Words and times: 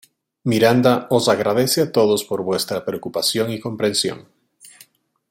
Miranda 0.51 0.93
os 1.17 1.25
agradece 1.35 1.79
a 1.83 1.91
todos 1.97 2.21
por 2.29 2.39
vuestra 2.49 2.79
preocupación 2.87 3.47
y 3.51 3.59
comprensión". 3.65 4.19